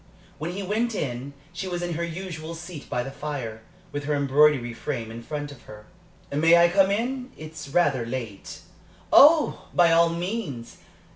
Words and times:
When 0.39 0.53
he 0.53 0.63
went 0.63 0.95
in, 0.95 1.33
she 1.53 1.67
was 1.67 1.83
in 1.83 1.93
her 1.93 2.03
usual 2.03 2.55
seat 2.55 2.89
by 2.89 3.03
the 3.03 3.11
fire, 3.11 3.61
with 3.91 4.05
her 4.05 4.15
embroidery 4.15 4.73
frame 4.73 5.11
in 5.11 5.21
front 5.21 5.51
of 5.51 5.61
her. 5.65 5.85
"May 6.31 6.57
I 6.57 6.69
come 6.69 6.89
in? 6.89 7.31
It 7.37 7.51
is 7.51 7.69
rather 7.69 8.03
late." 8.03 8.61
"Oh, 9.13 9.67
by 9.75 9.91
all 9.91 10.09
means! 10.09 10.77